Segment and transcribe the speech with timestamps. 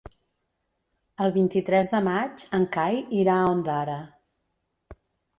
[1.25, 3.99] El vint-i-tres de maig en Cai irà a Ondara.